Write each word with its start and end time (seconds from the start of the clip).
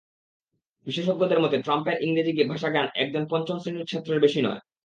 বিশেষজ্ঞদের 0.87 1.39
মতে, 1.39 1.57
ট্রাম্পের 1.61 1.97
ইংরেজি 2.01 2.33
ভাষাজ্ঞান 2.43 2.87
একজন 2.95 3.23
পঞ্চম 3.29 3.57
শ্রেণির 3.59 3.89
ছাত্রের 3.91 4.19
বেশি 4.19 4.39
নয়। 4.41 4.61